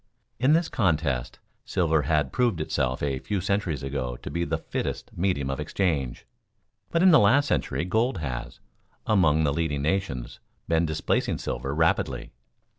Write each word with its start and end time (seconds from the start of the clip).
In 0.39 0.53
this 0.53 0.67
contest 0.67 1.37
silver 1.63 2.01
had 2.09 2.31
proved 2.31 2.59
itself 2.59 3.03
a 3.03 3.19
few 3.19 3.39
centuries 3.39 3.83
ago 3.83 4.15
to 4.23 4.31
be 4.31 4.43
the 4.43 4.57
fittest 4.57 5.15
medium 5.15 5.51
of 5.51 5.59
exchange, 5.59 6.25
but 6.89 7.03
in 7.03 7.11
the 7.11 7.19
last 7.19 7.45
century 7.45 7.85
gold 7.85 8.17
has, 8.17 8.59
among 9.05 9.43
the 9.43 9.53
leading 9.53 9.83
nations, 9.83 10.39
been 10.67 10.87
displacing 10.87 11.37
silver 11.37 11.75
rapidly. 11.75 12.31